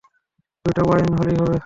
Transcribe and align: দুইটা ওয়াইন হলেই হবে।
দুইটা 0.65 0.81
ওয়াইন 0.85 1.09
হলেই 1.17 1.37
হবে। 1.41 1.57